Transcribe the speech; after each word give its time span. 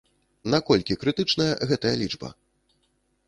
Наколькі 0.53 0.97
крытычная 1.03 1.53
гэтая 1.71 1.93
лічба? 2.05 2.29